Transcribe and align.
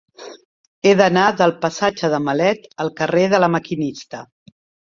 He 0.85 0.93
d'anar 1.01 1.25
del 1.41 1.53
passatge 1.67 2.11
de 2.15 2.21
Malet 2.29 2.67
al 2.87 2.93
carrer 3.03 3.29
de 3.35 3.45
La 3.47 3.55
Maquinista. 3.59 4.27